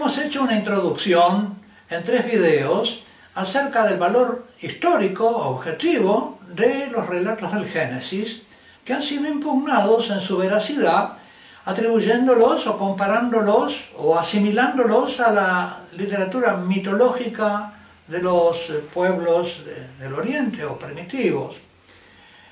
hemos 0.00 0.16
hecho 0.16 0.42
una 0.42 0.56
introducción 0.56 1.58
en 1.90 2.02
tres 2.02 2.24
videos 2.24 3.02
acerca 3.34 3.84
del 3.84 3.98
valor 3.98 4.46
histórico 4.62 5.28
objetivo 5.28 6.38
de 6.54 6.86
los 6.86 7.06
relatos 7.06 7.52
del 7.52 7.68
Génesis 7.68 8.40
que 8.82 8.94
han 8.94 9.02
sido 9.02 9.28
impugnados 9.28 10.08
en 10.08 10.22
su 10.22 10.38
veracidad 10.38 11.18
atribuyéndolos 11.66 12.66
o 12.66 12.78
comparándolos 12.78 13.90
o 13.98 14.18
asimilándolos 14.18 15.20
a 15.20 15.32
la 15.32 15.80
literatura 15.98 16.56
mitológica 16.56 17.74
de 18.08 18.22
los 18.22 18.72
pueblos 18.94 19.60
del 19.98 20.14
Oriente 20.14 20.64
o 20.64 20.78
primitivos. 20.78 21.56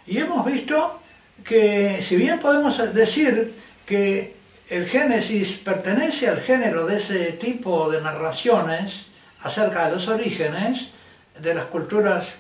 Y 0.06 0.18
hemos 0.18 0.44
visto 0.44 1.00
que 1.42 2.02
si 2.02 2.16
bien 2.16 2.38
podemos 2.40 2.76
decir 2.92 3.54
que 3.86 4.36
el 4.68 4.86
Génesis 4.86 5.56
pertenece 5.56 6.28
al 6.28 6.40
género 6.40 6.86
de 6.86 6.98
ese 6.98 7.32
tipo 7.32 7.90
de 7.90 8.02
narraciones 8.02 9.06
acerca 9.42 9.86
de 9.86 9.95
los 9.95 10.09
orígenes 10.09 10.90
de 11.38 11.54
las 11.54 11.66
culturas 11.66 12.34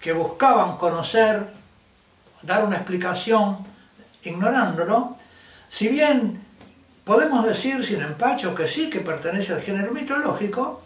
que 0.00 0.12
buscaban 0.12 0.76
conocer, 0.76 1.46
dar 2.42 2.64
una 2.64 2.76
explicación 2.76 3.58
ignorándolo, 4.24 5.16
si 5.68 5.88
bien 5.88 6.40
podemos 7.04 7.46
decir 7.46 7.84
sin 7.84 8.00
empacho 8.00 8.54
que 8.54 8.66
sí 8.66 8.90
que 8.90 9.00
pertenece 9.00 9.52
al 9.52 9.62
género 9.62 9.92
mitológico, 9.92 10.82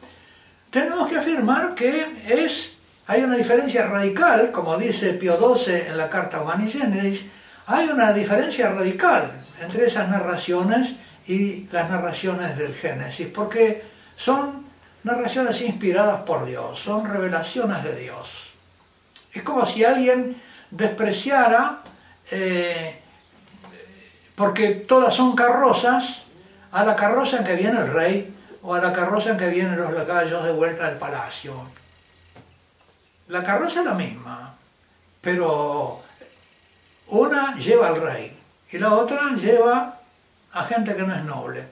tenemos 0.70 1.08
que 1.08 1.16
afirmar 1.16 1.74
que 1.74 2.22
es, 2.28 2.74
hay 3.06 3.22
una 3.22 3.36
diferencia 3.36 3.86
radical, 3.86 4.52
como 4.52 4.76
dice 4.76 5.14
Pío 5.14 5.38
XII 5.54 5.88
en 5.88 5.96
la 5.96 6.10
Carta 6.10 6.42
Humani 6.42 6.70
Generis, 6.70 7.26
hay 7.66 7.88
una 7.88 8.12
diferencia 8.12 8.70
radical 8.70 9.45
entre 9.60 9.86
esas 9.86 10.08
narraciones 10.08 10.96
y 11.26 11.68
las 11.70 11.90
narraciones 11.90 12.56
del 12.56 12.74
Génesis, 12.74 13.28
porque 13.28 13.84
son 14.14 14.66
narraciones 15.02 15.60
inspiradas 15.62 16.22
por 16.22 16.46
Dios, 16.46 16.78
son 16.78 17.04
revelaciones 17.04 17.82
de 17.84 17.96
Dios. 17.96 18.50
Es 19.32 19.42
como 19.42 19.66
si 19.66 19.84
alguien 19.84 20.40
despreciara 20.70 21.82
eh, 22.30 23.00
porque 24.34 24.70
todas 24.70 25.14
son 25.14 25.34
carrozas, 25.34 26.22
a 26.72 26.84
la 26.84 26.94
carroza 26.94 27.38
en 27.38 27.44
que 27.44 27.56
viene 27.56 27.80
el 27.80 27.92
rey 27.92 28.34
o 28.62 28.74
a 28.74 28.80
la 28.80 28.92
carroza 28.92 29.30
en 29.30 29.36
que 29.38 29.48
vienen 29.48 29.80
los 29.80 29.92
lacayos 29.92 30.44
de 30.44 30.52
vuelta 30.52 30.86
al 30.86 30.98
palacio. 30.98 31.54
La 33.28 33.42
carroza 33.42 33.80
es 33.80 33.86
la 33.86 33.94
misma, 33.94 34.54
pero 35.20 36.02
una 37.08 37.56
lleva 37.56 37.88
al 37.88 38.02
rey 38.02 38.35
y 38.70 38.78
la 38.78 38.94
otra 38.94 39.34
lleva 39.34 39.98
a 40.52 40.64
gente 40.64 40.94
que 40.94 41.02
no 41.02 41.14
es 41.14 41.24
noble. 41.24 41.66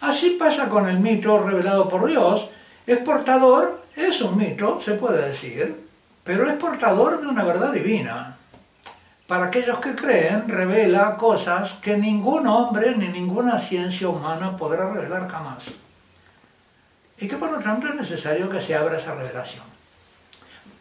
Así 0.00 0.30
pasa 0.30 0.68
con 0.68 0.88
el 0.88 0.98
mito 0.98 1.38
revelado 1.38 1.88
por 1.88 2.06
Dios. 2.06 2.48
Es 2.86 2.98
portador, 2.98 3.84
es 3.94 4.20
un 4.20 4.36
mito, 4.36 4.80
se 4.80 4.94
puede 4.94 5.28
decir, 5.28 5.88
pero 6.24 6.48
es 6.48 6.56
portador 6.56 7.20
de 7.20 7.28
una 7.28 7.44
verdad 7.44 7.72
divina 7.72 8.36
para 9.32 9.46
aquellos 9.46 9.78
que 9.78 9.94
creen, 9.94 10.46
revela 10.46 11.16
cosas 11.16 11.74
que 11.80 11.96
ningún 11.96 12.46
hombre 12.46 12.94
ni 12.96 13.08
ninguna 13.08 13.58
ciencia 13.58 14.06
humana 14.06 14.58
podrá 14.58 14.90
revelar 14.90 15.26
jamás. 15.26 15.70
Y 17.16 17.26
que 17.28 17.38
por 17.38 17.50
lo 17.50 17.58
tanto 17.60 17.88
es 17.88 17.94
necesario 17.94 18.50
que 18.50 18.60
se 18.60 18.74
abra 18.74 18.98
esa 18.98 19.14
revelación. 19.14 19.64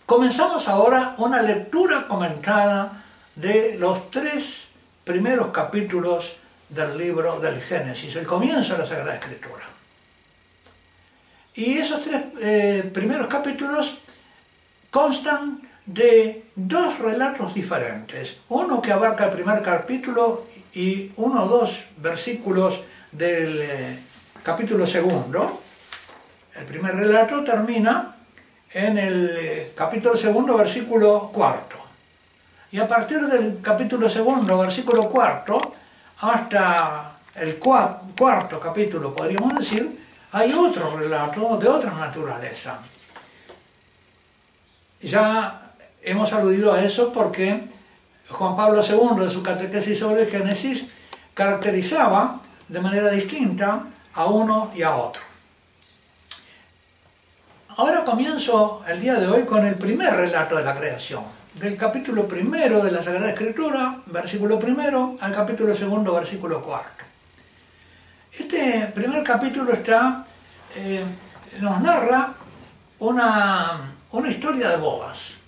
Comenzamos 0.06 0.68
ahora 0.68 1.16
una 1.20 1.42
lectura 1.42 2.10
comentada 2.10 3.04
de 3.38 3.78
los 3.78 4.10
tres 4.10 4.71
primeros 5.04 5.52
capítulos 5.52 6.36
del 6.70 6.98
libro 6.98 7.40
del 7.40 7.62
Génesis, 7.62 8.16
el 8.16 8.26
comienzo 8.26 8.74
de 8.74 8.80
la 8.80 8.86
Sagrada 8.86 9.16
Escritura. 9.16 9.68
Y 11.54 11.78
esos 11.78 12.02
tres 12.02 12.24
eh, 12.42 12.90
primeros 12.94 13.28
capítulos 13.28 13.98
constan 14.90 15.62
de 15.86 16.46
dos 16.56 17.00
relatos 17.00 17.54
diferentes. 17.54 18.38
Uno 18.50 18.82
que 18.82 18.92
abarca 18.92 19.26
el 19.26 19.32
primer 19.32 19.62
capítulo 19.62 20.46
y 20.74 21.12
uno 21.18 21.44
o 21.44 21.48
dos 21.48 21.84
versículos 21.98 22.80
del 23.12 23.62
eh, 23.62 24.00
capítulo 24.44 24.88
segundo. 24.88 25.62
El 26.56 26.66
primer 26.66 26.96
relato 26.96 27.44
termina 27.44 28.16
en 28.72 28.98
el 28.98 29.32
eh, 29.38 29.72
capítulo 29.76 30.16
segundo, 30.16 30.58
versículo 30.58 31.30
cuarto. 31.34 31.81
Y 32.72 32.80
a 32.80 32.88
partir 32.88 33.20
del 33.28 33.60
capítulo 33.62 34.10
segundo, 34.10 34.58
versículo 34.58 35.10
cuarto, 35.10 35.60
hasta 36.22 37.18
el 37.36 37.58
cuarto 37.58 38.60
capítulo, 38.60 39.14
podríamos 39.14 39.56
decir, 39.56 40.00
hay 40.32 40.54
otro 40.54 40.96
relato 40.96 41.58
de 41.58 41.68
otra 41.68 41.92
naturaleza. 41.92 42.80
Ya 45.02 45.74
hemos 46.02 46.32
aludido 46.32 46.74
a 46.74 46.82
eso 46.82 47.12
porque 47.12 47.64
Juan 48.30 48.56
Pablo 48.56 48.82
II, 48.82 49.24
en 49.24 49.30
su 49.30 49.44
catequesis 49.44 50.00
sobre 50.00 50.22
el 50.22 50.30
Génesis, 50.30 50.86
caracterizaba 51.34 52.40
de 52.70 52.80
manera 52.80 53.10
distinta 53.10 53.84
a 54.14 54.26
uno 54.26 54.72
y 54.74 54.84
a 54.84 54.96
otro. 54.96 55.31
Ahora 57.78 58.04
comienzo 58.04 58.84
el 58.88 59.00
día 59.00 59.16
de 59.16 59.28
hoy 59.28 59.46
con 59.46 59.66
el 59.66 59.76
primer 59.76 60.14
relato 60.14 60.58
de 60.58 60.64
la 60.64 60.76
creación, 60.76 61.24
del 61.54 61.78
capítulo 61.78 62.28
primero 62.28 62.84
de 62.84 62.92
la 62.92 63.02
Sagrada 63.02 63.30
Escritura, 63.30 64.02
versículo 64.08 64.60
primero, 64.60 65.16
al 65.22 65.34
capítulo 65.34 65.74
segundo, 65.74 66.14
versículo 66.14 66.62
cuarto. 66.62 67.06
Este 68.38 68.92
primer 68.94 69.24
capítulo 69.24 69.72
está, 69.74 70.26
eh, 70.76 71.04
nos 71.62 71.80
narra 71.82 72.34
una, 73.00 73.94
una 74.12 74.30
historia 74.30 74.70
de 74.70 74.78
bodas 74.78 75.42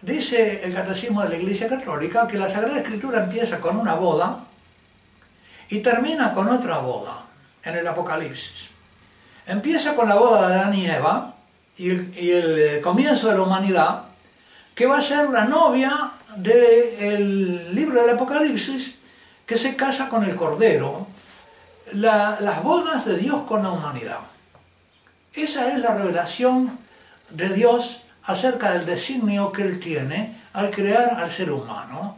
Dice 0.00 0.64
el 0.64 0.72
Catecismo 0.72 1.22
de 1.22 1.30
la 1.30 1.36
Iglesia 1.36 1.68
Católica 1.68 2.28
que 2.28 2.38
la 2.38 2.48
Sagrada 2.48 2.78
Escritura 2.78 3.24
empieza 3.24 3.58
con 3.58 3.76
una 3.76 3.94
boda 3.94 4.44
y 5.68 5.80
termina 5.80 6.32
con 6.32 6.48
otra 6.48 6.78
boda 6.78 7.24
en 7.64 7.76
el 7.76 7.86
Apocalipsis. 7.86 8.68
Empieza 9.44 9.96
con 9.96 10.08
la 10.08 10.14
boda 10.14 10.48
de 10.48 10.54
Adán 10.54 10.74
y 10.74 10.86
Eva 10.86 11.34
y 11.78 12.30
el, 12.32 12.80
comienzo 12.82 13.28
de 13.28 13.36
la 13.36 13.42
humanidad, 13.42 14.02
que 14.74 14.86
va 14.86 14.98
a 14.98 15.02
ser 15.02 15.30
la 15.30 15.44
novia 15.44 16.12
del 16.36 17.74
libro 17.74 18.00
del 18.00 18.16
Apocalipsis, 18.16 18.94
que 19.46 19.56
se 19.56 19.76
casa 19.76 20.08
con 20.08 20.24
el 20.24 20.36
Cordero, 20.36 21.06
las 21.92 22.62
bodas 22.62 23.06
de 23.06 23.16
Dios 23.16 23.42
con 23.42 23.62
la 23.62 23.70
humanidad. 23.70 24.18
Esa 25.32 25.72
es 25.72 25.78
la 25.78 25.94
revelación 25.94 26.78
de 27.30 27.48
Dios 27.50 28.02
acerca 28.24 28.72
del 28.72 28.84
designio 28.84 29.52
que 29.52 29.62
Él 29.62 29.80
tiene 29.80 30.36
al 30.52 30.70
crear 30.70 31.14
al 31.14 31.30
ser 31.30 31.50
humano. 31.50 32.16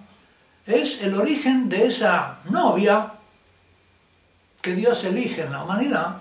Es 0.67 1.03
el 1.03 1.15
origen 1.15 1.69
de 1.69 1.87
esa 1.87 2.39
novia 2.45 3.13
que 4.61 4.75
Dios 4.75 5.05
elige 5.05 5.43
en 5.43 5.53
la 5.53 5.65
humanidad, 5.65 6.17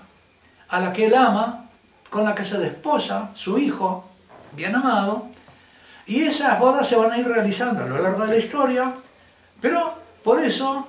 a 0.67 0.79
la 0.79 0.93
que 0.93 1.07
Él 1.07 1.15
ama, 1.15 1.68
con 2.09 2.23
la 2.23 2.35
que 2.35 2.45
se 2.45 2.57
desposa, 2.57 3.29
su 3.33 3.57
Hijo, 3.57 4.05
bien 4.53 4.75
amado, 4.75 5.27
y 6.05 6.23
esas 6.23 6.59
bodas 6.59 6.87
se 6.87 6.95
van 6.95 7.11
a 7.11 7.17
ir 7.17 7.27
realizando 7.27 7.83
a 7.83 7.87
lo 7.87 8.01
largo 8.01 8.25
de 8.25 8.33
la 8.33 8.43
historia, 8.43 8.93
pero 9.61 9.93
por 10.23 10.43
eso 10.43 10.87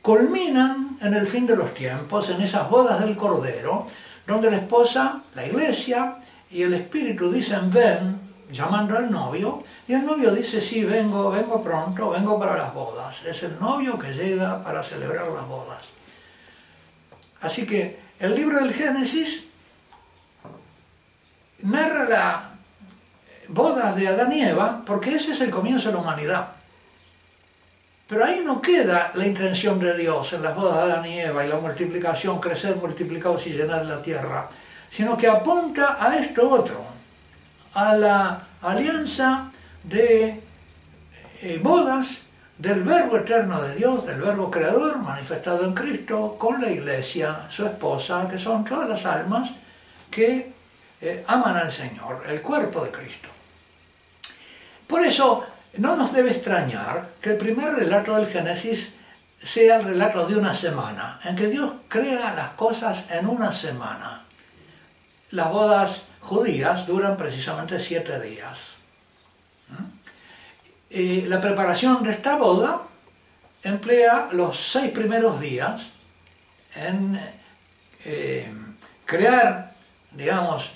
culminan 0.00 0.98
en 1.02 1.14
el 1.14 1.26
fin 1.26 1.46
de 1.46 1.56
los 1.56 1.74
tiempos, 1.74 2.30
en 2.30 2.40
esas 2.40 2.70
bodas 2.70 3.00
del 3.00 3.16
Cordero, 3.16 3.86
donde 4.26 4.50
la 4.50 4.56
esposa, 4.56 5.22
la 5.34 5.46
iglesia 5.46 6.16
y 6.50 6.62
el 6.62 6.74
Espíritu 6.74 7.30
dicen 7.30 7.70
ven, 7.70 8.26
llamando 8.50 8.96
al 8.96 9.10
novio 9.10 9.58
y 9.88 9.92
el 9.92 10.04
novio 10.04 10.30
dice, 10.32 10.60
sí, 10.60 10.84
vengo, 10.84 11.30
vengo 11.30 11.62
pronto, 11.62 12.10
vengo 12.10 12.38
para 12.38 12.56
las 12.56 12.72
bodas. 12.72 13.24
Es 13.24 13.42
el 13.42 13.58
novio 13.58 13.98
que 13.98 14.12
llega 14.12 14.62
para 14.62 14.82
celebrar 14.82 15.28
las 15.28 15.46
bodas. 15.46 15.90
Así 17.40 17.66
que 17.66 17.98
el 18.18 18.34
libro 18.34 18.58
del 18.58 18.72
Génesis 18.72 19.44
narra 21.66 22.04
la 22.08 22.50
boda 23.48 23.92
de 23.92 24.08
Adán 24.08 24.32
y 24.32 24.42
Eva 24.42 24.82
porque 24.84 25.14
ese 25.14 25.32
es 25.32 25.40
el 25.40 25.50
comienzo 25.50 25.88
de 25.88 25.94
la 25.94 26.00
humanidad. 26.00 26.48
Pero 28.08 28.24
ahí 28.24 28.40
no 28.44 28.62
queda 28.62 29.10
la 29.14 29.26
intención 29.26 29.80
de 29.80 29.96
Dios 29.96 30.32
en 30.32 30.42
las 30.42 30.54
bodas 30.54 30.76
de 30.76 30.92
Adán 30.92 31.06
y 31.06 31.20
Eva 31.20 31.44
y 31.44 31.48
la 31.48 31.56
multiplicación, 31.56 32.38
crecer 32.38 32.76
multiplicados 32.76 33.46
y 33.48 33.50
llenar 33.50 33.84
la 33.84 34.00
tierra, 34.00 34.48
sino 34.90 35.16
que 35.16 35.26
apunta 35.26 35.96
a 36.00 36.16
esto 36.16 36.48
otro, 36.48 36.84
a 37.74 37.96
la 37.96 38.46
alianza 38.62 39.50
de 39.82 40.40
eh, 41.42 41.60
bodas 41.62 42.22
del 42.58 42.84
Verbo 42.84 43.18
eterno 43.18 43.60
de 43.60 43.74
Dios, 43.74 44.06
del 44.06 44.20
Verbo 44.20 44.50
creador 44.50 44.98
manifestado 44.98 45.64
en 45.64 45.74
Cristo, 45.74 46.36
con 46.38 46.60
la 46.62 46.70
iglesia, 46.70 47.46
su 47.48 47.66
esposa, 47.66 48.26
que 48.30 48.38
son 48.38 48.64
todas 48.64 48.88
las 48.88 49.04
almas 49.04 49.52
que 50.10 50.52
eh, 51.00 51.24
aman 51.26 51.56
al 51.56 51.72
Señor, 51.72 52.24
el 52.26 52.40
cuerpo 52.40 52.84
de 52.84 52.90
Cristo. 52.90 53.28
Por 54.86 55.04
eso 55.04 55.44
no 55.78 55.96
nos 55.96 56.12
debe 56.12 56.30
extrañar 56.30 57.08
que 57.20 57.30
el 57.30 57.36
primer 57.36 57.74
relato 57.74 58.14
del 58.16 58.28
Génesis 58.28 58.94
sea 59.42 59.76
el 59.76 59.84
relato 59.84 60.26
de 60.26 60.36
una 60.36 60.54
semana, 60.54 61.20
en 61.24 61.36
que 61.36 61.48
Dios 61.48 61.72
crea 61.88 62.34
las 62.34 62.50
cosas 62.50 63.06
en 63.10 63.26
una 63.26 63.52
semana. 63.52 64.22
las 65.30 65.50
bodas 65.50 66.04
judías 66.20 66.86
duran 66.86 67.16
precisamente 67.16 67.78
siete 67.80 68.20
días. 68.20 68.76
¿Mm? 69.68 71.28
la 71.28 71.40
preparación 71.40 72.04
de 72.04 72.12
esta 72.12 72.36
boda 72.36 72.82
emplea 73.62 74.28
los 74.32 74.56
seis 74.56 74.92
primeros 74.92 75.40
días 75.40 75.90
en 76.74 77.20
eh, 78.04 78.48
crear, 79.04 79.72
digamos, 80.12 80.70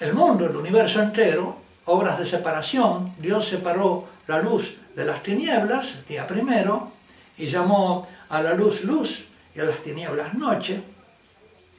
el 0.00 0.14
mundo, 0.14 0.46
el 0.46 0.56
universo 0.56 1.00
entero, 1.00 1.56
obras 1.84 2.18
de 2.18 2.26
separación. 2.26 3.12
Dios 3.18 3.46
separó 3.46 4.06
la 4.26 4.40
luz 4.40 4.76
de 4.96 5.04
las 5.04 5.22
tinieblas, 5.22 6.06
día 6.08 6.26
primero, 6.26 6.90
y 7.36 7.46
llamó 7.46 8.08
a 8.28 8.40
la 8.40 8.54
luz 8.54 8.82
luz 8.84 9.24
y 9.54 9.60
a 9.60 9.64
las 9.64 9.78
tinieblas 9.78 10.34
noche. 10.34 10.82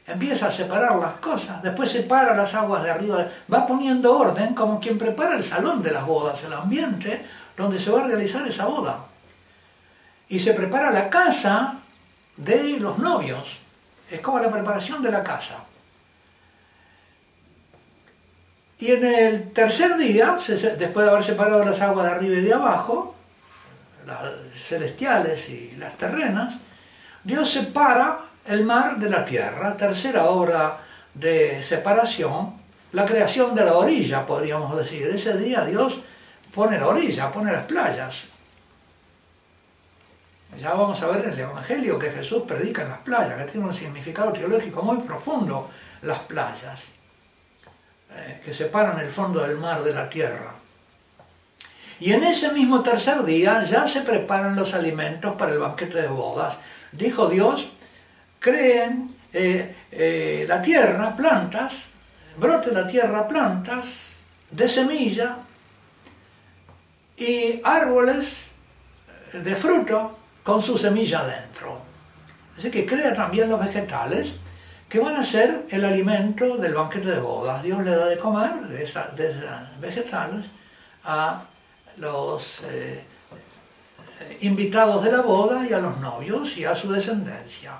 Empieza 0.06 0.48
a 0.48 0.52
separar 0.52 0.96
las 0.98 1.14
cosas, 1.14 1.62
después 1.64 1.92
separa 1.92 2.36
las 2.36 2.54
aguas 2.54 2.84
de 2.84 2.92
arriba, 2.92 3.28
va 3.52 3.66
poniendo 3.66 4.18
orden 4.18 4.54
como 4.54 4.80
quien 4.80 4.98
prepara 4.98 5.36
el 5.36 5.44
salón 5.44 5.82
de 5.82 5.92
las 5.92 6.06
bodas, 6.06 6.44
el 6.44 6.54
ambiente 6.54 7.26
donde 7.58 7.80
se 7.80 7.92
va 7.92 8.02
a 8.02 8.08
realizar 8.08 8.46
esa 8.48 8.66
boda. 8.66 9.06
Y 10.30 10.40
se 10.40 10.54
prepara 10.54 10.92
la 10.92 11.10
casa 11.10 11.76
de 12.38 12.80
los 12.80 12.98
novios, 12.98 13.60
es 14.10 14.20
como 14.22 14.40
la 14.40 14.52
preparación 14.52 15.02
de 15.02 15.12
la 15.12 15.24
casa. 15.24 15.64
Y 18.81 18.94
en 18.94 19.06
el 19.06 19.51
tercer 19.51 19.95
día, 19.95 20.36
después 20.39 21.06
de 21.06 21.12
haber 21.12 21.24
separado 21.24 21.63
las 21.63 21.80
aguas 21.81 22.07
de 22.07 22.12
arriba 22.13 22.36
y 22.38 22.42
de 22.42 22.54
abajo, 22.56 23.13
las 24.07 24.18
celestiales 24.68 25.50
y 25.50 25.75
las 25.78 25.95
terrenas, 25.98 26.56
Dios 27.24 27.48
separa 27.48 28.22
el 28.48 28.66
mar 28.66 28.98
de 28.98 29.07
la 29.07 29.24
tierra, 29.24 29.78
tercera 29.78 30.25
obra 30.25 30.80
de 31.13 31.62
separación, 31.62 32.56
la 32.92 33.06
creación 33.06 33.54
de 33.54 33.66
la 33.66 33.75
orilla, 33.75 34.25
podríamos 34.25 34.75
decir. 34.75 35.12
Ese 35.13 35.38
día 35.38 35.63
Dios 35.63 36.00
pone 36.51 36.80
la 36.80 36.88
orilla, 36.88 37.31
pone 37.31 37.51
las 37.51 37.66
playas. 37.66 38.24
Ya 40.57 40.74
vamos 40.74 41.00
a 41.04 41.07
ver 41.07 41.25
en 41.25 41.34
el 41.34 41.39
Evangelio 41.39 42.00
que 42.00 42.10
Jesús 42.10 42.45
predica 42.48 42.81
en 42.81 42.89
las 42.89 43.00
playas, 43.00 43.38
que 43.38 43.51
tiene 43.51 43.68
un 43.68 43.74
significado 43.74 44.34
teológico 44.34 44.81
muy 44.81 44.98
profundo 44.98 45.69
las 46.01 46.19
playas. 46.22 46.81
Eh, 48.13 48.42
que 48.44 48.54
separan 48.54 49.00
el 49.00 49.10
fondo 49.10 49.40
del 49.40 49.58
mar 49.58 49.84
de 49.84 49.94
la 49.94 50.10
tierra. 50.10 50.54
Y 52.02 52.12
en 52.12 52.24
ese 52.24 52.52
mismo 52.52 52.84
tercer 52.84 53.24
día 53.24 53.63
ya 53.63 53.88
se 53.88 54.02
preparan 54.02 54.56
los 54.56 54.74
alimentos 54.74 55.36
para 55.36 55.54
el 55.54 55.60
banquete 55.60 56.02
de 56.02 56.08
bodas. 56.10 56.58
Dijo 56.92 57.30
Dios, 57.30 57.69
creen 58.40 59.08
eh, 59.31 59.75
eh, 59.92 60.46
la 60.46 60.62
tierra, 60.62 61.16
plantas, 61.16 61.86
brote 62.36 62.74
la 62.74 62.86
tierra 62.86 63.30
plantas 63.30 64.16
de 64.50 64.68
semilla 64.68 65.38
y 67.16 67.62
árboles 67.63 68.48
de 69.31 69.56
fruto 69.56 70.18
con 70.44 70.62
su 70.62 70.78
semilla 70.78 71.24
dentro. 71.24 71.80
Así 72.58 72.69
que 72.69 72.86
crea 72.86 73.16
también 73.16 73.50
los 73.50 73.60
vegetales 73.60 74.34
que 74.92 75.00
van 75.00 75.16
a 75.16 75.24
ser 75.24 75.68
el 75.70 75.86
alimento 75.86 76.58
del 76.58 76.74
banquete 76.74 77.12
de 77.12 77.20
bodas. 77.20 77.64
Dios 77.64 77.82
le 77.86 77.92
da 77.92 78.08
de 78.08 78.18
comer 78.18 78.68
de 78.68 78.84
esas, 78.84 79.08
vegetales 79.80 80.48
a 81.06 81.44
los 81.96 82.62
eh, 82.70 83.02
invitados 84.42 85.02
de 85.06 85.14
la 85.14 85.22
boda 85.22 85.66
y 85.66 85.72
a 85.72 85.80
los 85.80 85.98
novios 86.02 86.58
y 86.58 86.66
a 86.66 86.76
su 86.76 86.92
descendencia. 86.92 87.72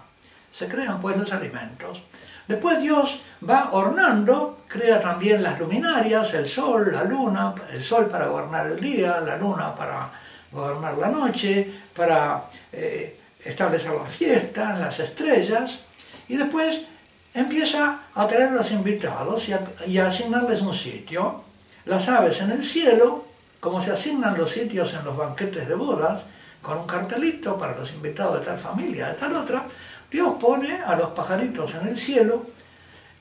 Se 0.50 0.70
crean 0.70 1.02
pues 1.02 1.18
los 1.18 1.34
alimentos. 1.34 2.02
Después 2.48 2.82
Dios 2.82 3.20
va 3.48 3.72
ornando, 3.74 4.60
crea 4.70 5.02
también 5.02 5.44
las 5.44 5.60
luminarias, 5.60 6.34
el 6.34 6.46
sol, 6.46 6.94
la 6.94 7.04
luna, 7.04 7.54
el 7.74 7.84
sol 7.84 8.06
para 8.06 8.28
gobernar 8.28 8.68
el 8.68 8.80
día, 8.80 9.20
la 9.20 9.36
luna 9.36 9.76
para 9.76 10.10
gobernar 10.50 10.98
la 10.98 11.10
noche, 11.10 11.74
para 11.94 12.46
eh, 12.72 13.20
establecer 13.44 13.92
las 13.92 14.16
fiestas, 14.16 14.80
las 14.80 14.98
estrellas, 15.02 15.82
y 16.30 16.38
después 16.38 16.84
empieza 17.34 18.00
a 18.14 18.28
traer 18.28 18.52
los 18.52 18.72
invitados 18.72 19.50
y 19.88 19.98
a, 19.98 20.08
asignarles 20.08 20.62
un 20.62 20.74
sitio. 20.74 21.44
Las 21.86 22.08
aves 22.10 22.42
en 22.42 22.52
el 22.52 22.64
cielo, 22.64 23.26
como 23.60 23.82
se 23.82 23.92
asignan 23.92 24.38
los 24.38 24.52
sitios 24.52 24.94
en 24.94 25.04
los 25.06 25.16
banquetes 25.16 25.68
de 25.68 25.76
bodas, 25.76 26.26
con 26.62 26.78
un 26.78 26.88
cartelito 26.88 27.58
para 27.58 27.76
los 27.76 27.92
invitados 27.92 28.40
de 28.40 28.46
tal 28.46 28.60
familia, 28.60 29.08
de 29.08 29.14
tal 29.16 29.36
otra, 29.36 29.64
Dios 30.12 30.36
pone 30.40 30.82
a 30.82 30.96
los 30.96 31.10
pajaritos 31.12 31.74
en 31.74 31.88
el 31.88 31.98
cielo, 31.98 32.46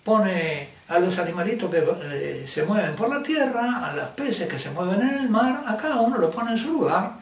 pone 0.05 0.69
a 0.89 0.99
los 0.99 1.19
animalitos 1.19 1.71
que 1.71 1.85
eh, 2.03 2.49
se 2.49 2.65
mueven 2.65 2.95
por 2.97 3.09
la 3.09 3.23
tierra, 3.23 3.87
a 3.87 3.95
los 3.95 4.09
peces 4.09 4.49
que 4.49 4.59
se 4.59 4.71
mueven 4.71 5.01
en 5.03 5.15
el 5.21 5.29
mar, 5.31 5.62
a 5.67 5.77
cada 5.77 6.01
uno 6.01 6.19
lo 6.19 6.31
pone 6.31 6.53
en 6.53 6.59
su 6.59 6.73
lugar. 6.73 7.20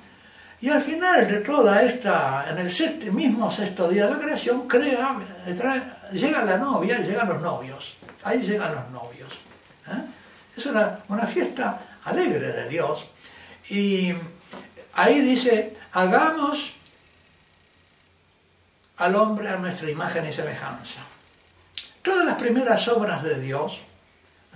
Y 0.60 0.69
al 0.70 0.82
final 0.82 1.28
de 1.28 1.38
toda 1.40 1.82
esta, 1.82 2.46
en 2.50 2.58
el 2.58 3.12
mismo 3.12 3.50
sexto 3.50 3.88
día 3.88 4.06
de 4.06 4.14
la 4.14 4.19
creación, 4.19 4.66
crea, 4.66 5.16
llega 6.12 6.44
la 6.44 6.58
novia 6.58 6.99
llegan 6.99 7.28
los 7.28 7.40
novios. 7.40 7.96
Ahí 8.25 8.40
llegan 8.40 8.75
los 8.75 8.90
novios. 8.90 9.32
¿eh? 9.87 10.02
Es 10.56 10.66
una, 10.66 10.99
una 11.08 11.26
fiesta 11.26 11.81
alegre 12.05 12.49
de 12.49 12.69
Dios. 12.69 13.05
Y 13.70 14.12
ahí 14.94 15.20
dice, 15.20 15.76
hagamos 15.93 16.72
al 18.96 19.14
hombre 19.14 19.49
a 19.49 19.56
nuestra 19.56 19.88
imagen 19.88 20.26
y 20.26 20.32
semejanza. 20.32 21.02
Todas 22.02 22.26
las 22.26 22.34
primeras 22.34 22.88
obras 22.88 23.22
de 23.22 23.38
Dios, 23.40 23.78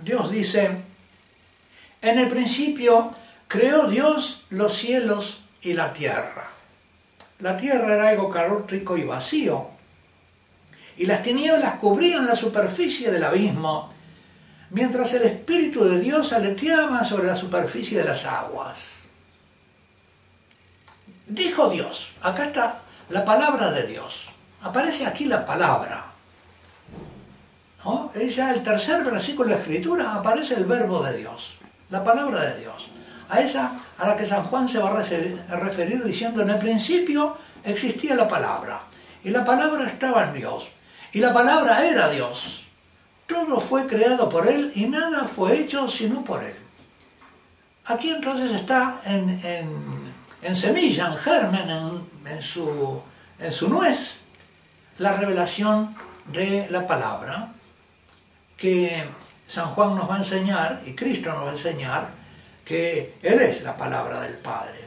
Dios 0.01 0.29
dice, 0.29 0.81
en 2.01 2.19
el 2.19 2.29
principio 2.29 3.13
creó 3.47 3.87
Dios 3.87 4.43
los 4.49 4.73
cielos 4.73 5.43
y 5.63 5.73
la 5.73 5.93
tierra. 5.93 6.47
La 7.39 7.57
tierra 7.57 7.93
era 7.93 8.09
algo 8.09 8.29
caótico 8.29 8.97
y 8.97 9.03
vacío, 9.03 9.67
y 10.97 11.05
las 11.05 11.23
tinieblas 11.23 11.75
cubrían 11.75 12.27
la 12.27 12.35
superficie 12.35 13.11
del 13.11 13.23
abismo, 13.23 13.89
mientras 14.69 15.13
el 15.13 15.23
Espíritu 15.23 15.85
de 15.85 15.99
Dios 15.99 16.33
aleteaba 16.33 17.03
sobre 17.03 17.27
la 17.27 17.35
superficie 17.35 17.99
de 17.99 18.05
las 18.05 18.25
aguas. 18.25 19.03
Dijo 21.25 21.69
Dios, 21.69 22.11
acá 22.21 22.45
está 22.45 22.81
la 23.09 23.25
palabra 23.25 23.71
de 23.71 23.87
Dios, 23.87 24.29
aparece 24.61 25.05
aquí 25.05 25.25
la 25.25 25.45
palabra. 25.45 26.05
¿no? 27.83 28.13
ya 28.13 28.53
el 28.53 28.63
tercer 28.63 29.03
versículo 29.03 29.49
de 29.49 29.55
la 29.55 29.61
Escritura 29.61 30.13
aparece 30.13 30.53
el 30.55 30.65
verbo 30.65 31.03
de 31.03 31.17
Dios, 31.17 31.55
la 31.89 32.03
palabra 32.03 32.41
de 32.41 32.59
Dios 32.61 32.89
a 33.29 33.39
esa 33.39 33.73
a 33.97 34.07
la 34.07 34.15
que 34.15 34.25
San 34.25 34.43
Juan 34.43 34.67
se 34.67 34.79
va 34.79 34.89
a 34.89 35.55
referir 35.57 36.03
diciendo 36.03 36.41
en 36.41 36.49
el 36.49 36.59
principio 36.59 37.37
existía 37.63 38.15
la 38.15 38.27
palabra 38.27 38.81
y 39.23 39.29
la 39.29 39.45
palabra 39.45 39.87
estaba 39.87 40.25
en 40.25 40.33
Dios 40.33 40.69
y 41.11 41.19
la 41.19 41.33
palabra 41.33 41.85
era 41.85 42.09
Dios. 42.09 42.65
Todo 43.27 43.59
fue 43.59 43.87
creado 43.87 44.27
por 44.27 44.47
Él 44.47 44.71
y 44.75 44.85
nada 44.85 45.25
fue 45.25 45.59
hecho 45.59 45.87
sino 45.87 46.23
por 46.23 46.43
Él. 46.43 46.55
Aquí 47.85 48.09
entonces 48.09 48.51
está 48.51 49.01
en, 49.05 50.55
semilla, 50.55 51.07
en 51.07 51.17
germen, 51.17 51.69
en, 52.25 52.41
su, 52.41 53.01
en 53.39 53.51
su 53.51 53.69
nuez, 53.69 54.17
la 54.97 55.13
revelación 55.13 55.95
de 56.31 56.67
la 56.69 56.87
palabra 56.87 57.49
que 58.55 59.05
San 59.47 59.69
Juan 59.69 59.95
nos 59.95 60.09
va 60.09 60.15
a 60.15 60.19
enseñar 60.19 60.81
y 60.85 60.93
Cristo 60.93 61.31
nos 61.31 61.45
va 61.45 61.49
a 61.49 61.53
enseñar 61.53 62.22
que 62.65 63.15
Él 63.21 63.39
es 63.39 63.61
la 63.63 63.75
palabra 63.75 64.21
del 64.21 64.35
Padre. 64.35 64.79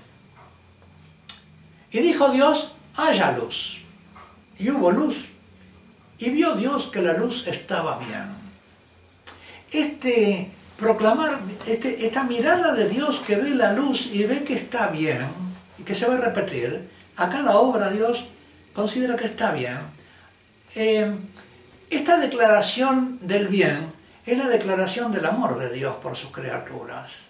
Y 1.90 2.00
dijo 2.00 2.30
Dios, 2.30 2.72
haya 2.96 3.32
luz. 3.32 3.78
Y 4.58 4.70
hubo 4.70 4.90
luz. 4.90 5.28
Y 6.18 6.30
vio 6.30 6.54
Dios 6.54 6.86
que 6.86 7.02
la 7.02 7.12
luz 7.14 7.46
estaba 7.46 7.98
bien. 7.98 8.26
Este 9.70 10.50
proclamar, 10.76 11.40
este, 11.66 12.06
esta 12.06 12.24
mirada 12.24 12.74
de 12.74 12.88
Dios 12.88 13.20
que 13.26 13.36
ve 13.36 13.50
la 13.50 13.72
luz 13.72 14.06
y 14.12 14.24
ve 14.24 14.44
que 14.44 14.54
está 14.54 14.88
bien, 14.88 15.26
y 15.78 15.82
que 15.82 15.94
se 15.94 16.06
va 16.06 16.14
a 16.14 16.18
repetir, 16.18 16.88
a 17.16 17.28
cada 17.28 17.56
obra 17.56 17.90
Dios 17.90 18.24
considera 18.74 19.16
que 19.16 19.26
está 19.26 19.52
bien. 19.52 19.78
Eh, 20.74 21.10
esta 21.88 22.18
declaración 22.18 23.18
del 23.22 23.48
bien 23.48 23.86
es 24.26 24.36
la 24.36 24.48
declaración 24.48 25.12
del 25.12 25.24
amor 25.24 25.58
de 25.58 25.70
Dios 25.70 25.96
por 25.96 26.16
sus 26.16 26.30
criaturas. 26.30 27.26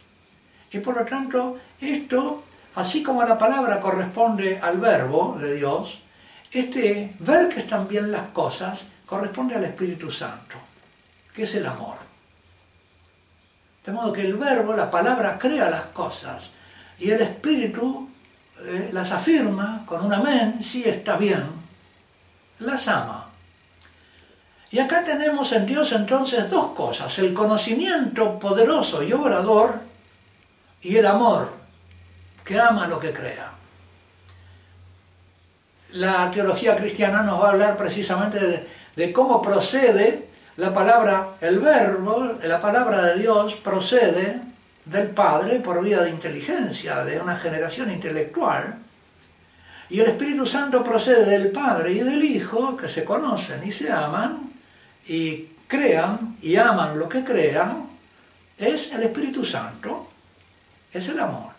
Y 0.76 0.80
por 0.80 0.94
lo 0.94 1.06
tanto, 1.06 1.56
esto, 1.80 2.44
así 2.74 3.02
como 3.02 3.24
la 3.24 3.38
palabra 3.38 3.80
corresponde 3.80 4.60
al 4.60 4.76
verbo 4.76 5.38
de 5.40 5.54
Dios, 5.54 6.00
este 6.52 7.14
ver 7.20 7.48
que 7.48 7.60
están 7.60 7.88
bien 7.88 8.12
las 8.12 8.30
cosas 8.32 8.86
corresponde 9.06 9.54
al 9.54 9.64
Espíritu 9.64 10.10
Santo, 10.10 10.56
que 11.34 11.44
es 11.44 11.54
el 11.54 11.64
amor. 11.64 11.96
De 13.86 13.90
modo 13.90 14.12
que 14.12 14.20
el 14.20 14.34
verbo, 14.34 14.74
la 14.74 14.90
palabra, 14.90 15.38
crea 15.38 15.70
las 15.70 15.86
cosas 15.86 16.50
y 16.98 17.10
el 17.10 17.22
Espíritu 17.22 18.10
eh, 18.60 18.90
las 18.92 19.12
afirma 19.12 19.82
con 19.86 20.04
un 20.04 20.12
amén, 20.12 20.62
sí 20.62 20.84
está 20.84 21.16
bien, 21.16 21.42
las 22.58 22.86
ama. 22.86 23.30
Y 24.70 24.78
acá 24.78 25.02
tenemos 25.02 25.52
en 25.52 25.64
Dios 25.64 25.92
entonces 25.92 26.50
dos 26.50 26.72
cosas, 26.72 27.18
el 27.18 27.32
conocimiento 27.32 28.38
poderoso 28.38 29.02
y 29.02 29.14
obrador 29.14 29.85
y 30.86 30.96
el 30.96 31.06
amor 31.06 31.48
que 32.44 32.60
ama 32.60 32.86
lo 32.86 33.00
que 33.00 33.12
crea. 33.12 33.50
La 35.92 36.30
teología 36.30 36.76
cristiana 36.76 37.22
nos 37.22 37.42
va 37.42 37.48
a 37.48 37.52
hablar 37.52 37.76
precisamente 37.76 38.38
de, 38.38 38.68
de 38.94 39.12
cómo 39.12 39.42
procede 39.42 40.28
la 40.56 40.72
palabra, 40.72 41.30
el 41.40 41.58
verbo, 41.58 42.38
la 42.44 42.60
palabra 42.60 43.02
de 43.02 43.18
Dios 43.18 43.54
procede 43.56 44.40
del 44.84 45.08
Padre 45.08 45.58
por 45.58 45.82
vía 45.82 46.02
de 46.02 46.10
inteligencia, 46.10 47.04
de 47.04 47.20
una 47.20 47.36
generación 47.36 47.90
intelectual, 47.90 48.76
y 49.90 50.00
el 50.00 50.06
Espíritu 50.06 50.46
Santo 50.46 50.84
procede 50.84 51.24
del 51.24 51.50
Padre 51.50 51.92
y 51.92 51.98
del 51.98 52.22
Hijo, 52.22 52.76
que 52.76 52.88
se 52.88 53.04
conocen 53.04 53.66
y 53.66 53.72
se 53.72 53.90
aman, 53.90 54.50
y 55.06 55.48
crean 55.66 56.36
y 56.40 56.56
aman 56.56 56.98
lo 56.98 57.08
que 57.08 57.24
crean, 57.24 57.86
es 58.56 58.92
el 58.92 59.02
Espíritu 59.02 59.44
Santo, 59.44 60.08
es 60.92 61.08
el 61.08 61.20
amor. 61.20 61.56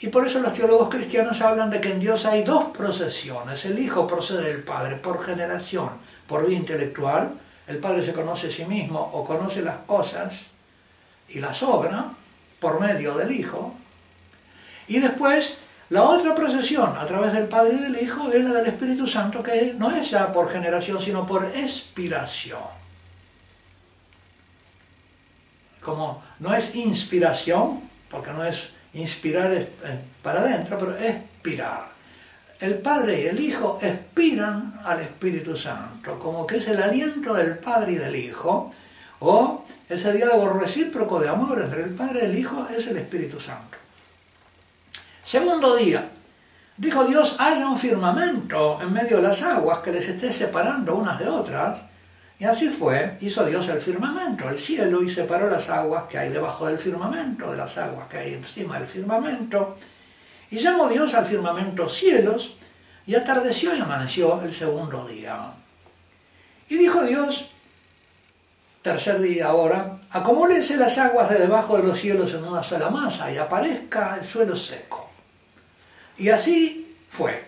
Y 0.00 0.08
por 0.08 0.26
eso 0.26 0.40
los 0.40 0.52
teólogos 0.52 0.88
cristianos 0.88 1.40
hablan 1.42 1.70
de 1.70 1.80
que 1.80 1.92
en 1.92 2.00
Dios 2.00 2.26
hay 2.26 2.42
dos 2.42 2.76
procesiones. 2.76 3.64
El 3.64 3.78
Hijo 3.78 4.06
procede 4.06 4.48
del 4.48 4.64
Padre 4.64 4.96
por 4.96 5.24
generación, 5.24 5.90
por 6.26 6.46
vía 6.46 6.58
intelectual. 6.58 7.32
El 7.68 7.78
Padre 7.78 8.02
se 8.02 8.12
conoce 8.12 8.48
a 8.48 8.50
sí 8.50 8.64
mismo 8.64 8.98
o 8.98 9.24
conoce 9.24 9.62
las 9.62 9.78
cosas 9.78 10.46
y 11.28 11.38
las 11.38 11.62
obra 11.62 12.06
por 12.58 12.80
medio 12.80 13.14
del 13.14 13.30
Hijo. 13.30 13.74
Y 14.88 14.98
después 14.98 15.56
la 15.90 16.02
otra 16.04 16.34
procesión 16.34 16.96
a 16.96 17.06
través 17.06 17.32
del 17.34 17.48
Padre 17.48 17.74
y 17.74 17.80
del 17.80 18.02
Hijo 18.02 18.32
es 18.32 18.42
la 18.42 18.54
del 18.54 18.66
Espíritu 18.66 19.06
Santo, 19.06 19.42
que 19.42 19.74
no 19.76 19.94
es 19.94 20.10
ya 20.10 20.32
por 20.32 20.50
generación, 20.50 21.00
sino 21.00 21.26
por 21.26 21.44
expiración. 21.44 22.62
Como 25.80 26.24
no 26.38 26.54
es 26.54 26.74
inspiración, 26.74 27.91
porque 28.12 28.30
no 28.30 28.44
es 28.44 28.70
inspirar 28.94 29.66
para 30.22 30.40
adentro, 30.40 30.78
pero 30.78 30.96
expirar. 30.96 31.90
El 32.60 32.78
Padre 32.78 33.22
y 33.22 33.26
el 33.26 33.40
Hijo 33.40 33.78
expiran 33.82 34.80
al 34.84 35.00
Espíritu 35.00 35.56
Santo, 35.56 36.18
como 36.18 36.46
que 36.46 36.58
es 36.58 36.68
el 36.68 36.80
aliento 36.80 37.34
del 37.34 37.58
Padre 37.58 37.92
y 37.92 37.96
del 37.96 38.14
Hijo, 38.14 38.72
o 39.18 39.64
ese 39.88 40.12
diálogo 40.12 40.50
recíproco 40.50 41.18
de 41.18 41.28
amor 41.28 41.60
entre 41.60 41.82
el 41.82 41.90
Padre 41.90 42.20
y 42.22 42.24
el 42.26 42.38
Hijo 42.38 42.68
es 42.70 42.86
el 42.86 42.98
Espíritu 42.98 43.40
Santo. 43.40 43.78
Segundo 45.24 45.74
día, 45.74 46.08
dijo 46.76 47.04
Dios, 47.04 47.36
haya 47.38 47.66
un 47.68 47.78
firmamento 47.78 48.80
en 48.80 48.92
medio 48.92 49.16
de 49.16 49.22
las 49.24 49.42
aguas 49.42 49.78
que 49.78 49.92
les 49.92 50.08
esté 50.08 50.32
separando 50.32 50.94
unas 50.94 51.18
de 51.18 51.28
otras. 51.28 51.82
Y 52.42 52.44
así 52.44 52.70
fue, 52.70 53.18
hizo 53.20 53.44
Dios 53.44 53.68
el 53.68 53.80
firmamento, 53.80 54.48
el 54.48 54.58
cielo, 54.58 55.00
y 55.00 55.08
separó 55.08 55.48
las 55.48 55.70
aguas 55.70 56.08
que 56.08 56.18
hay 56.18 56.30
debajo 56.30 56.66
del 56.66 56.76
firmamento, 56.76 57.52
de 57.52 57.56
las 57.56 57.78
aguas 57.78 58.08
que 58.08 58.18
hay 58.18 58.34
encima 58.34 58.80
del 58.80 58.88
firmamento. 58.88 59.76
Y 60.50 60.58
llamó 60.58 60.88
Dios 60.88 61.14
al 61.14 61.24
firmamento 61.24 61.88
cielos, 61.88 62.56
y 63.06 63.14
atardeció 63.14 63.76
y 63.76 63.80
amaneció 63.80 64.42
el 64.42 64.52
segundo 64.52 65.06
día. 65.06 65.52
Y 66.68 66.78
dijo 66.78 67.04
Dios, 67.04 67.44
tercer 68.82 69.20
día 69.20 69.46
ahora, 69.46 69.98
acumúlense 70.10 70.76
las 70.76 70.98
aguas 70.98 71.30
de 71.30 71.38
debajo 71.38 71.76
de 71.76 71.84
los 71.84 72.00
cielos 72.00 72.34
en 72.34 72.42
una 72.42 72.64
sola 72.64 72.90
masa 72.90 73.30
y 73.30 73.38
aparezca 73.38 74.16
el 74.18 74.24
suelo 74.24 74.56
seco. 74.56 75.08
Y 76.18 76.28
así 76.30 76.92
fue. 77.08 77.44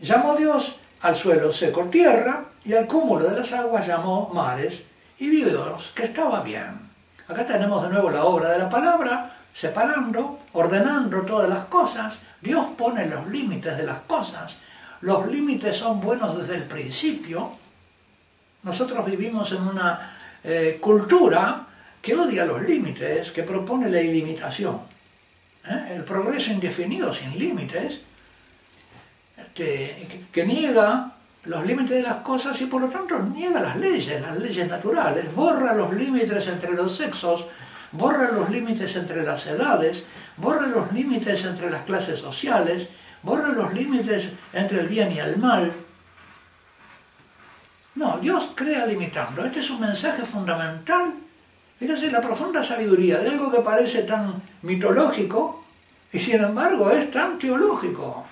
Llamó 0.00 0.34
Dios 0.34 0.80
al 1.04 1.14
suelo 1.14 1.52
seco 1.52 1.84
tierra 1.84 2.44
y 2.64 2.72
al 2.72 2.86
cúmulo 2.86 3.28
de 3.28 3.36
las 3.36 3.52
aguas 3.52 3.86
llamó 3.86 4.30
mares 4.32 4.84
y 5.18 5.28
Dios 5.28 5.92
que 5.94 6.04
estaba 6.04 6.40
bien. 6.40 6.80
Acá 7.28 7.46
tenemos 7.46 7.82
de 7.82 7.90
nuevo 7.90 8.10
la 8.10 8.24
obra 8.24 8.50
de 8.50 8.58
la 8.58 8.70
palabra, 8.70 9.36
separando, 9.52 10.40
ordenando 10.54 11.20
todas 11.20 11.50
las 11.50 11.66
cosas. 11.66 12.20
Dios 12.40 12.68
pone 12.78 13.04
los 13.06 13.28
límites 13.28 13.76
de 13.76 13.84
las 13.84 13.98
cosas. 14.06 14.56
Los 15.02 15.26
límites 15.26 15.76
son 15.76 16.00
buenos 16.00 16.38
desde 16.38 16.54
el 16.54 16.62
principio. 16.62 17.50
Nosotros 18.62 19.04
vivimos 19.04 19.52
en 19.52 19.60
una 19.60 20.16
eh, 20.42 20.78
cultura 20.80 21.66
que 22.00 22.16
odia 22.16 22.46
los 22.46 22.62
límites, 22.62 23.30
que 23.30 23.42
propone 23.42 23.90
la 23.90 24.00
ilimitación. 24.00 24.80
¿eh? 25.68 25.96
el 25.96 26.04
progreso 26.04 26.50
indefinido 26.50 27.12
sin 27.12 27.38
límites, 27.38 28.00
este, 29.54 30.26
que, 30.32 30.44
niega 30.44 31.12
los 31.44 31.64
límites 31.64 31.96
de 31.96 32.02
las 32.02 32.16
cosas 32.16 32.60
y 32.60 32.66
por 32.66 32.80
lo 32.80 32.88
tanto 32.88 33.18
niega 33.18 33.60
las 33.60 33.76
leyes, 33.76 34.20
las 34.20 34.36
leyes 34.38 34.68
naturales, 34.68 35.32
borra 35.34 35.74
los 35.74 35.94
límites 35.94 36.48
entre 36.48 36.72
los 36.72 36.96
sexos, 36.96 37.46
borra 37.92 38.32
los 38.32 38.50
límites 38.50 38.96
entre 38.96 39.22
las 39.22 39.46
edades, 39.46 40.04
borra 40.36 40.66
los 40.66 40.92
límites 40.92 41.44
entre 41.44 41.70
las 41.70 41.82
clases 41.82 42.18
sociales, 42.18 42.88
borra 43.22 43.48
los 43.48 43.72
límites 43.72 44.32
entre 44.52 44.80
el 44.80 44.88
bien 44.88 45.12
y 45.12 45.18
el 45.18 45.36
mal. 45.36 45.72
No, 47.94 48.18
Dios 48.18 48.50
crea 48.56 48.86
limitando. 48.86 49.44
Este 49.44 49.60
es 49.60 49.70
un 49.70 49.80
mensaje 49.80 50.24
fundamental 50.24 51.12
Fíjense 51.78 52.10
la 52.10 52.20
profunda 52.20 52.62
sabiduría 52.62 53.18
de 53.18 53.30
algo 53.30 53.50
que 53.50 53.60
parece 53.60 54.02
tan 54.02 54.32
mitológico 54.62 55.64
y 56.12 56.20
sin 56.20 56.40
embargo 56.42 56.90
es 56.90 57.10
tan 57.10 57.38
teológico 57.38 58.24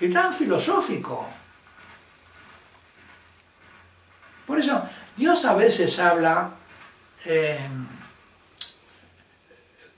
y 0.00 0.08
tan 0.10 0.32
filosófico. 0.32 1.26
Por 4.46 4.58
eso 4.58 4.82
Dios 5.16 5.44
a 5.44 5.54
veces 5.54 5.98
habla 5.98 6.50
eh, 7.24 7.68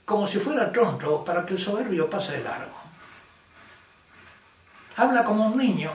como 0.05 0.25
si 0.25 0.39
fuera 0.39 0.71
tonto 0.71 1.23
para 1.23 1.45
que 1.45 1.53
el 1.53 1.59
soberbio 1.59 2.09
pase 2.09 2.37
de 2.37 2.43
largo. 2.43 2.79
Habla 4.97 5.23
como 5.23 5.45
un 5.45 5.57
niño 5.57 5.91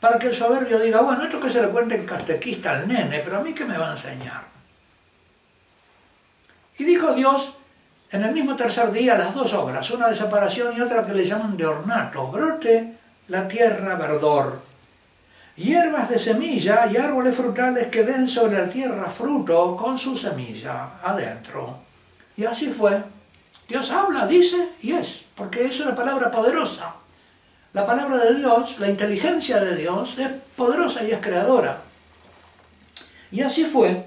para 0.00 0.18
que 0.18 0.28
el 0.28 0.34
soberbio 0.34 0.78
diga, 0.78 1.02
bueno, 1.02 1.24
esto 1.24 1.38
que 1.38 1.50
se 1.50 1.60
le 1.60 1.68
cuente 1.68 1.94
en 1.94 2.06
catequista 2.06 2.72
al 2.72 2.88
nene, 2.88 3.20
pero 3.20 3.36
a 3.36 3.40
mí 3.40 3.52
qué 3.52 3.66
me 3.66 3.76
va 3.76 3.88
a 3.88 3.92
enseñar. 3.92 4.42
Y 6.78 6.84
dijo 6.84 7.12
Dios 7.12 7.52
en 8.10 8.24
el 8.24 8.32
mismo 8.32 8.56
tercer 8.56 8.90
día 8.90 9.18
las 9.18 9.34
dos 9.34 9.52
obras, 9.52 9.90
una 9.90 10.08
de 10.08 10.16
separación 10.16 10.74
y 10.76 10.80
otra 10.80 11.04
que 11.04 11.12
le 11.12 11.24
llaman 11.24 11.56
de 11.56 11.66
ornato, 11.66 12.26
brote 12.28 12.99
la 13.30 13.46
tierra 13.46 13.94
verdor, 13.94 14.60
hierbas 15.54 16.10
de 16.10 16.18
semilla 16.18 16.88
y 16.90 16.96
árboles 16.96 17.36
frutales 17.36 17.86
que 17.86 18.02
den 18.02 18.26
sobre 18.26 18.58
la 18.58 18.68
tierra 18.68 19.08
fruto 19.08 19.76
con 19.76 19.96
su 19.96 20.16
semilla 20.16 20.98
adentro. 21.00 21.78
Y 22.36 22.44
así 22.44 22.70
fue. 22.70 23.00
Dios 23.68 23.88
habla, 23.92 24.26
dice 24.26 24.70
y 24.82 24.92
es, 24.94 25.20
porque 25.36 25.64
es 25.64 25.78
una 25.78 25.94
palabra 25.94 26.28
poderosa. 26.28 26.94
La 27.72 27.86
palabra 27.86 28.18
de 28.18 28.34
Dios, 28.34 28.80
la 28.80 28.88
inteligencia 28.88 29.60
de 29.60 29.76
Dios 29.76 30.18
es 30.18 30.28
poderosa 30.56 31.04
y 31.04 31.12
es 31.12 31.20
creadora. 31.20 31.78
Y 33.30 33.42
así 33.42 33.64
fue. 33.64 34.06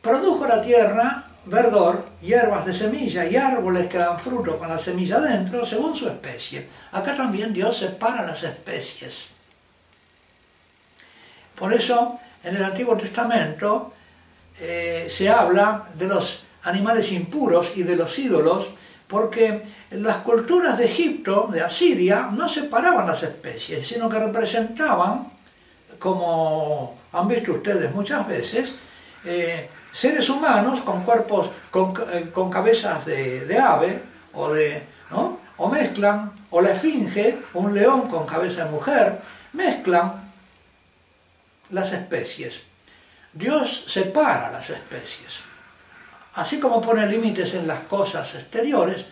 Produjo 0.00 0.46
la 0.46 0.60
tierra 0.60 1.24
verdor, 1.48 2.04
hierbas 2.20 2.66
de 2.66 2.74
semilla 2.74 3.24
y 3.24 3.36
árboles 3.36 3.86
que 3.86 3.98
dan 3.98 4.18
fruto 4.18 4.58
con 4.58 4.68
la 4.68 4.78
semilla 4.78 5.18
dentro 5.20 5.64
según 5.64 5.96
su 5.96 6.06
especie. 6.06 6.68
Acá 6.92 7.16
también 7.16 7.52
Dios 7.52 7.78
separa 7.78 8.22
las 8.24 8.42
especies. 8.42 9.26
Por 11.58 11.72
eso 11.72 12.20
en 12.44 12.56
el 12.56 12.64
Antiguo 12.64 12.96
Testamento 12.96 13.92
eh, 14.60 15.06
se 15.08 15.28
habla 15.28 15.86
de 15.94 16.06
los 16.06 16.42
animales 16.64 17.10
impuros 17.12 17.72
y 17.76 17.82
de 17.82 17.96
los 17.96 18.18
ídolos, 18.18 18.68
porque 19.06 19.62
las 19.90 20.18
culturas 20.18 20.76
de 20.76 20.84
Egipto, 20.84 21.48
de 21.50 21.62
Asiria, 21.62 22.28
no 22.30 22.48
separaban 22.48 23.06
las 23.06 23.22
especies, 23.22 23.86
sino 23.86 24.08
que 24.08 24.18
representaban, 24.18 25.28
como 25.98 26.98
han 27.12 27.26
visto 27.26 27.52
ustedes 27.52 27.94
muchas 27.94 28.28
veces, 28.28 28.74
eh, 29.24 29.68
seres 29.98 30.30
humanos 30.30 30.80
con 30.82 31.02
cuerpos, 31.02 31.50
con, 31.72 31.92
eh, 32.12 32.30
cabezas 32.52 33.04
de, 33.04 33.58
ave, 33.58 34.00
o, 34.32 34.48
de, 34.52 34.84
¿no? 35.10 35.40
o 35.56 35.68
mezclan, 35.68 36.30
o 36.50 36.60
la 36.60 36.70
esfinge, 36.70 37.36
un 37.54 37.74
león 37.74 38.02
con 38.02 38.24
cabeza 38.24 38.64
de 38.64 38.70
mujer, 38.70 39.18
mezclan 39.54 40.12
las 41.70 41.92
especies. 41.92 42.60
Dios 43.32 43.86
separa 43.88 44.52
las 44.52 44.70
especies. 44.70 45.40
Así 46.34 46.60
como 46.60 46.80
pone 46.80 47.04
límites 47.06 47.54
en 47.54 47.66
las 47.66 47.80
cosas 47.80 48.36
exteriores, 48.36 49.04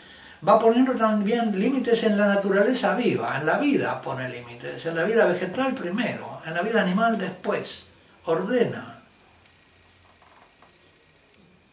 va 0.49 0.57
poniendo 0.57 0.93
también 0.93 1.59
límites 1.59 2.05
en 2.05 2.17
la 2.17 2.29
naturaleza 2.29 2.95
viva, 2.95 3.37
en 3.37 3.45
la 3.45 3.59
vida 3.59 4.01
pone 4.01 4.29
límites, 4.29 4.87
en 4.87 4.95
la 4.95 5.03
vida 5.03 5.27
vegetal 5.27 5.75
primero, 5.75 6.41
en 6.47 6.55
la 6.55 6.63
vida 6.63 6.81
animal 6.81 7.19
después, 7.19 7.87
ordena. 8.25 8.96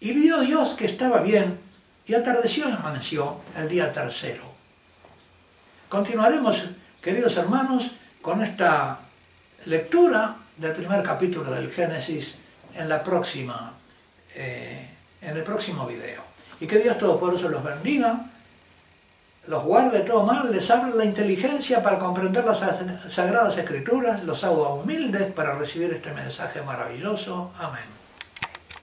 Y 0.03 0.11
vio 0.11 0.41
Dios 0.41 0.73
que 0.73 0.85
estaba 0.85 1.21
bien, 1.21 1.57
y 2.05 2.13
atardeció 2.13 2.67
y 2.67 2.73
amaneció 2.73 3.37
el 3.57 3.69
día 3.69 3.93
tercero. 3.93 4.43
Continuaremos, 5.87 6.65
queridos 7.01 7.37
hermanos, 7.37 7.89
con 8.21 8.43
esta 8.43 8.99
lectura 9.63 10.35
del 10.57 10.73
primer 10.73 11.01
capítulo 11.03 11.49
del 11.49 11.71
Génesis 11.71 12.35
en 12.75 12.89
la 12.89 13.01
próxima, 13.01 13.71
eh, 14.35 14.89
en 15.21 15.37
el 15.37 15.43
próximo 15.43 15.87
video. 15.87 16.21
Y 16.59 16.67
que 16.67 16.79
Dios 16.79 16.97
Todopoderoso 16.97 17.47
los 17.47 17.63
bendiga, 17.63 18.25
los 19.47 19.63
guarde 19.63 19.99
de 19.99 20.03
todo 20.03 20.23
mal, 20.23 20.51
les 20.51 20.69
hable 20.69 20.95
la 20.95 21.05
inteligencia 21.05 21.81
para 21.81 21.97
comprender 21.97 22.43
las 22.43 22.61
sagradas 23.07 23.57
escrituras, 23.57 24.21
los 24.25 24.43
hago 24.43 24.75
humildes 24.75 25.31
para 25.31 25.55
recibir 25.55 25.93
este 25.93 26.11
mensaje 26.11 26.61
maravilloso. 26.61 27.53
Amén. 27.57 28.02